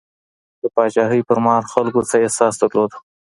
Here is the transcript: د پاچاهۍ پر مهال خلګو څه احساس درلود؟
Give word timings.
د 0.61 0.63
پاچاهۍ 0.75 1.21
پر 1.27 1.37
مهال 1.45 1.65
خلګو 1.71 2.07
څه 2.09 2.15
احساس 2.25 2.53
درلود؟ 2.61 2.91